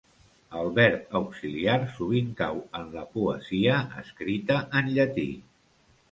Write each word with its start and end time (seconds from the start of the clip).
El 0.59 0.69
verb 0.77 1.11
auxiliar 1.17 1.75
sovint 1.97 2.31
cau 2.39 2.57
en 2.79 2.87
la 2.95 3.03
poesia 3.17 3.75
escrita 4.05 4.57
en 4.81 4.89
Llatí. 4.97 5.27